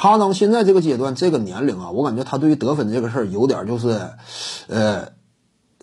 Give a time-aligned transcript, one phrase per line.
[0.00, 4.00] 哈登现在这个阶段这个年龄啊，我感觉他对于得分这个事儿有点就是，
[4.68, 5.08] 呃，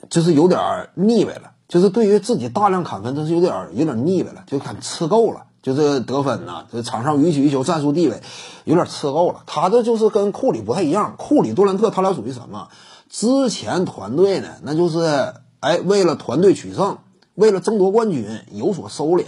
[0.10, 1.52] 就是有点腻歪了。
[1.68, 5.48] 就是对于自己大量砍分，真是有点有点腻歪了，就看吃够了。
[5.62, 8.22] 就是得分呐，这场上予取予求，战术地位
[8.64, 9.44] 有点吃够了。
[9.48, 11.16] 他这就是跟库里不太一样。
[11.18, 12.70] 库里、杜兰特他俩属于什么？
[13.10, 17.00] 之前团队呢，那就是哎，为了团队取胜，
[17.34, 19.26] 为了争夺冠军有所收敛。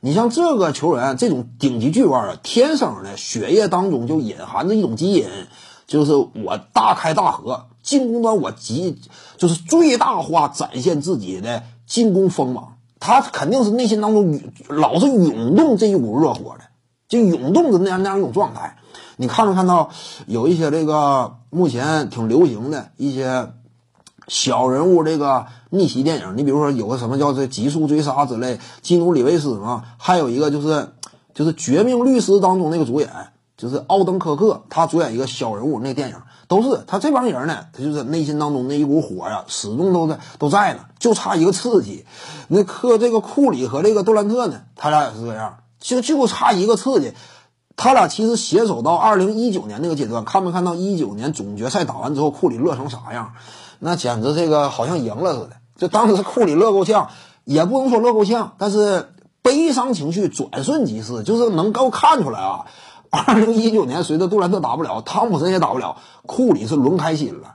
[0.00, 5.26] 你像这个球员，这种顶级巨腕啊，天生的血液当中就隐含着一种基因，
[5.86, 9.00] 就是我大开大合，进攻端我极
[9.36, 12.74] 就是最大化展现自己的进攻锋芒。
[13.00, 16.64] 他肯定是内心当中老是涌动这一股热火的，
[17.08, 18.76] 就涌动着那样那样一种状态。
[19.16, 19.90] 你看没看到
[20.26, 23.52] 有一些这个目前挺流行的一些
[24.28, 26.36] 小人物这个逆袭电影？
[26.36, 30.90] 你比如说有个什么叫这《极速追杀》之类，基努里维斯嘛，还有一个就是
[31.34, 33.10] 就是《绝命律师》当中那个主演。
[33.56, 36.14] 就是奥登科克，他主演一个小人物那电影，
[36.46, 42.04] 都是他这帮人呢，他就是内心当中那一股火呀，始终都在都在呢，就差一个刺激。
[42.46, 47.12] 那克这个库里和这个杜兰特呢，他俩也是这样，就就差一个刺激。
[47.78, 53.32] 他俩其实携手到二零一九年那个阶段，看没看到一九年总决赛打完之后，库里乐成啥样？
[53.78, 55.50] 那简直这个好像赢了似的。
[55.76, 57.08] 就当时库里乐够呛，
[57.44, 59.10] 也不能说乐够呛，但是
[59.42, 62.66] 悲伤情绪转瞬即逝，就是能够看出来啊。
[63.10, 67.54] 二零一九年，随着杜兰特打不了，汤普森也打不了，库里是轮开心了。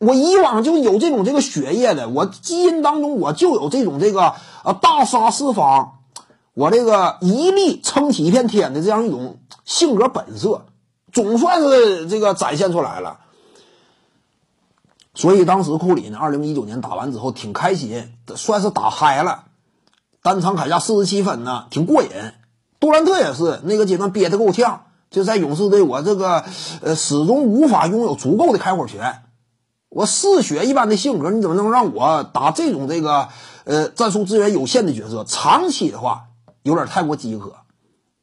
[0.00, 5.95] 我以往就有这种这个血液的，我基因当中我就有这种这个呃大杀四方，
[6.56, 10.64] 我这个一力撑起一片天的这样一种性格本色，
[11.12, 13.18] 总算是这个展现出来了。
[15.14, 19.44] 所以当时库里呢，二零一九年打完之后挺开心，算是打嗨了，
[20.22, 22.08] 单场砍下四十七分呢，挺过瘾。
[22.80, 26.42] 杜兰特也是那个阶段憋得够呛，就在勇士队，我这个
[26.80, 29.24] 呃始终无法拥有足够的开火权。
[29.90, 33.28] 我嗜血一般的性格，你怎么能让我打这种这个
[33.64, 35.22] 呃战术资源有限的角色？
[35.24, 36.28] 长期的话
[36.66, 37.54] 有点太过饥渴。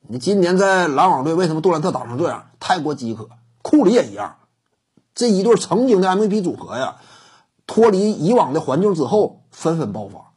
[0.08, 2.48] 你今年在篮网队为什么杜兰特打成这样？
[2.60, 3.30] 太过饥渴。
[3.62, 4.36] 库里也一样，
[5.16, 6.98] 这一对曾经的 MVP 组合呀，
[7.66, 10.32] 脱离以往的环境之后纷纷爆发，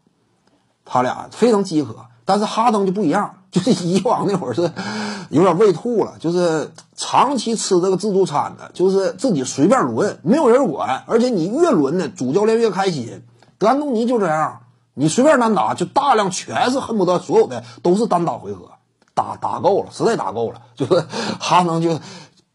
[0.84, 2.06] 他俩非常饥渴。
[2.25, 3.34] 但是哈登就不一样。
[3.56, 4.71] 就是以往那会儿是
[5.31, 13.22] 有点胃吐了，就是长期吃这个自助餐的，就是自己随便轮，没有人管，而且你越轮呢，主教练越开心。
[13.59, 14.61] 德安东尼就这样，
[14.99, 18.71] 你随便单打，就大量全是恨不得所有的都是单打回合，
[19.15, 21.07] 打打够了，实在打够了，就是
[21.39, 22.01] 哈登就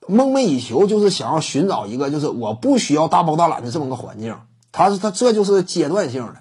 [0.07, 4.35] 梦寐以求，就是想要寻找一个，就是我不需要大包大揽的这么个环境。
[4.72, 6.35] 他是他这就是阶段性的，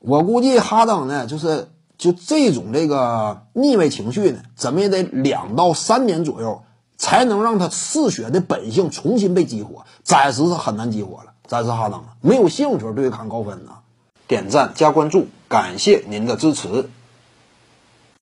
[0.00, 1.70] 我估计哈登呢，就是。
[1.98, 6.60] 就这种这个逆位情绪呢，怎么也得两到三年左右，
[6.98, 9.86] 才能让他嗜血的本性重新被激活。
[10.02, 13.78] 暂时是很难激活了，暂时哈登没有兴趣对抗高分呢。
[14.26, 16.88] 点赞加关注，感谢您的支持。